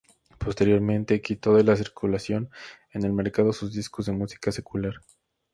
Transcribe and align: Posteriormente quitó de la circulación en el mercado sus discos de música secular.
Posteriormente 0.39 1.21
quitó 1.21 1.53
de 1.53 1.63
la 1.63 1.75
circulación 1.75 2.49
en 2.89 3.03
el 3.05 3.13
mercado 3.13 3.53
sus 3.53 3.71
discos 3.71 4.07
de 4.07 4.13
música 4.13 4.51
secular. 4.51 4.95